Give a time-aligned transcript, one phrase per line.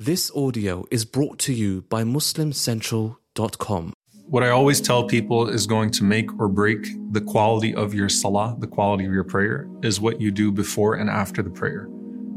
[0.00, 3.92] This audio is brought to you by MuslimCentral.com.
[4.26, 8.08] What I always tell people is going to make or break the quality of your
[8.08, 11.88] salah, the quality of your prayer, is what you do before and after the prayer.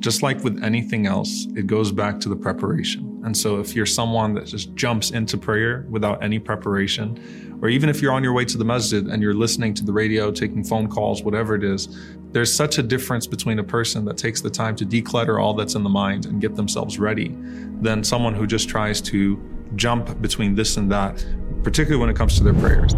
[0.00, 3.13] Just like with anything else, it goes back to the preparation.
[3.24, 7.88] And so if you're someone that just jumps into prayer without any preparation, or even
[7.88, 10.62] if you're on your way to the masjid and you're listening to the radio, taking
[10.62, 11.88] phone calls, whatever it is,
[12.32, 15.74] there's such a difference between a person that takes the time to declutter all that's
[15.74, 17.34] in the mind and get themselves ready
[17.80, 19.40] than someone who just tries to
[19.74, 21.24] jump between this and that,
[21.62, 22.92] particularly when it comes to their prayers.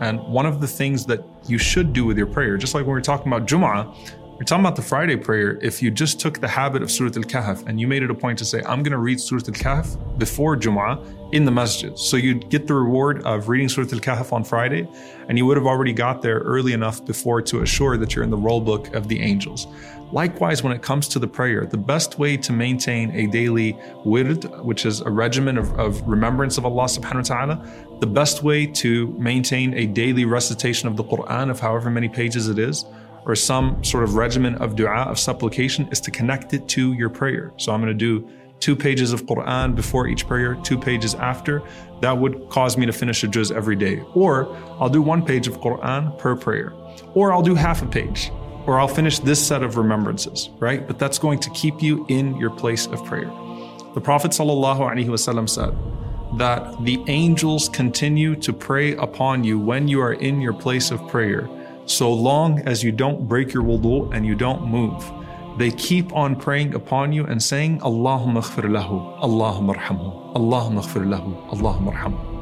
[0.00, 2.94] And one of the things that you should do with your prayer, just like when
[2.94, 3.94] we are talking about Jum'ah,
[4.38, 5.58] we're talking about the Friday prayer.
[5.60, 8.14] If you just took the habit of Surah Al Kahf and you made it a
[8.14, 11.98] point to say, I'm going to read Surah Al Kahf before Jum'ah in the masjid.
[11.98, 14.88] So you'd get the reward of reading Surah Al Kahf on Friday,
[15.28, 18.30] and you would have already got there early enough before to assure that you're in
[18.30, 19.66] the roll book of the angels.
[20.12, 24.44] Likewise, when it comes to the prayer, the best way to maintain a daily wird,
[24.64, 28.66] which is a regimen of, of remembrance of Allah subhanahu wa ta'ala, the best way
[28.66, 32.86] to maintain a daily recitation of the Quran of however many pages it is,
[33.26, 37.10] or some sort of regimen of dua, of supplication, is to connect it to your
[37.10, 37.52] prayer.
[37.58, 38.26] So I'm going to do
[38.60, 41.62] two pages of Quran before each prayer, two pages after.
[42.00, 44.02] That would cause me to finish a juz every day.
[44.14, 46.72] Or I'll do one page of Quran per prayer.
[47.14, 48.30] Or I'll do half a page.
[48.68, 50.86] Or I'll finish this set of remembrances, right?
[50.86, 53.32] But that's going to keep you in your place of prayer.
[53.94, 55.74] The Prophet ﷺ said
[56.38, 61.08] that the angels continue to pray upon you when you are in your place of
[61.08, 61.48] prayer
[61.86, 65.02] so long as you don't break your wudu and you don't move.
[65.56, 71.94] They keep on praying upon you and saying, Allahumma lahu, Allahumma arhamhu, Allahumma lahu, Allahumma
[71.94, 72.37] arhamhu.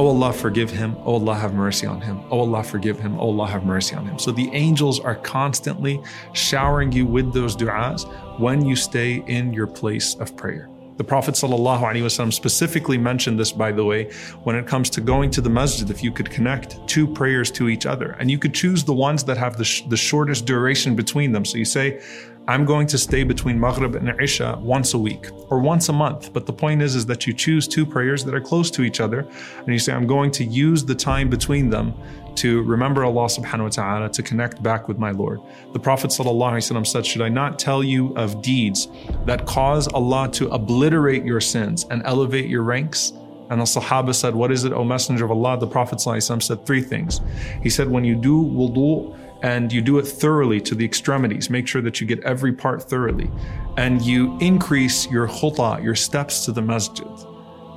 [0.00, 0.96] Oh Allah, forgive him.
[1.04, 2.22] Oh Allah, have mercy on him.
[2.30, 3.20] Oh Allah, forgive him.
[3.20, 4.18] Oh Allah, have mercy on him.
[4.18, 6.00] So the angels are constantly
[6.32, 8.08] showering you with those du'as
[8.40, 10.70] when you stay in your place of prayer.
[10.96, 14.10] The Prophet ﷺ specifically mentioned this, by the way,
[14.44, 17.68] when it comes to going to the masjid, if you could connect two prayers to
[17.68, 18.16] each other.
[18.18, 21.44] And you could choose the ones that have the, sh- the shortest duration between them.
[21.44, 22.02] So you say,
[22.48, 26.32] I'm going to stay between Maghrib and Isha once a week or once a month.
[26.32, 29.00] But the point is, is that you choose two prayers that are close to each
[29.00, 29.20] other
[29.58, 31.94] and you say, I'm going to use the time between them
[32.36, 35.40] to remember Allah subhanahu wa ta'ala, to connect back with my Lord.
[35.72, 38.88] The Prophet said, Should I not tell you of deeds
[39.26, 43.12] that cause Allah to obliterate your sins and elevate your ranks?
[43.50, 45.58] And the Sahaba said, What is it, O Messenger of Allah?
[45.58, 47.20] The Prophet said three things.
[47.62, 51.66] He said, When you do wudu and you do it thoroughly to the extremities, make
[51.66, 53.30] sure that you get every part thoroughly,
[53.76, 57.08] and you increase your khuta, your steps to the masjid.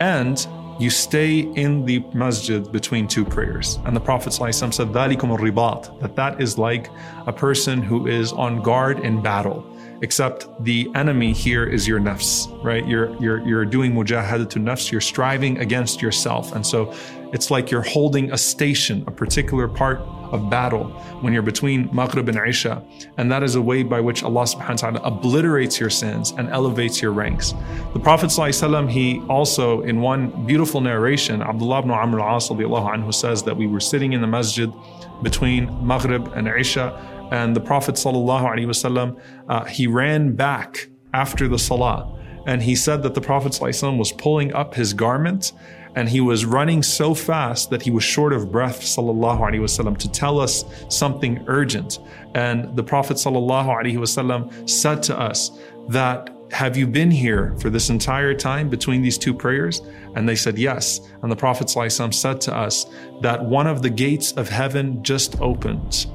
[0.00, 0.46] And
[0.78, 3.80] you stay in the masjid between two prayers.
[3.84, 6.88] And the Prophet ﷺ said, ribat, that that is like
[7.26, 9.66] a person who is on guard in battle.
[10.00, 12.86] Except the enemy here is your nafs, right?
[12.86, 16.52] You're you're you're doing mujahadatul nafs, you're striving against yourself.
[16.52, 16.94] And so
[17.32, 19.98] it's like you're holding a station, a particular part
[20.33, 20.85] of battle
[21.21, 22.83] when you're between Maghrib and Isha.
[23.17, 26.49] And that is a way by which Allah subhanahu wa ta'ala obliterates your sins and
[26.49, 27.53] elevates your ranks.
[27.93, 33.43] The Prophet ﷺ, he also, in one beautiful narration, Abdullah ibn Amr al-As anhu says
[33.43, 34.73] that we were sitting in the masjid
[35.21, 42.19] between Maghrib and Isha, and the Prophet ﷺ, uh, he ran back after the salah.
[42.45, 45.53] And he said that the Prophet ﷺ was pulling up his garment
[45.98, 49.98] and he was running so fast that he was short of breath sallallahu alaihi wasallam
[49.98, 51.98] to tell us something urgent
[52.36, 55.40] and the prophet sallallahu alaihi wasallam said to us
[55.88, 59.82] that have you been here for this entire time between these two prayers
[60.14, 62.86] and they said yes and the prophet ﷺ said to us
[63.20, 66.06] that one of the gates of heaven just opened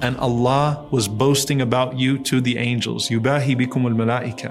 [0.00, 3.08] and Allah was boasting about you to the angels.
[3.08, 4.50] Yubahi bikum al malaika.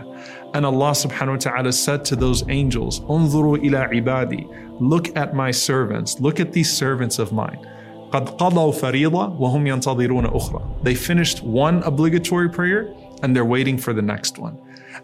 [0.54, 4.46] And Allah subhanahu wa ta'ala said to those angels, Unzuru ila ibadi.
[4.80, 6.20] Look at my servants.
[6.20, 7.58] Look at these servants of mine.
[8.12, 10.82] قد قضوا فريضة وهم ينتظرون أخرى.
[10.82, 14.56] They finished one obligatory prayer and they're waiting for the next one.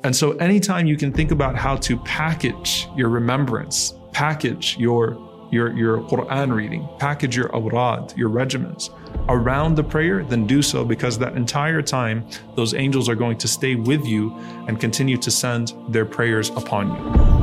[0.03, 5.19] And so anytime you can think about how to package your remembrance, package your
[5.51, 8.91] your, your Quran reading, package your awrad, your regiments
[9.30, 13.48] around the prayer, then do so because that entire time, those angels are going to
[13.48, 14.36] stay with you
[14.68, 17.39] and continue to send their prayers upon you.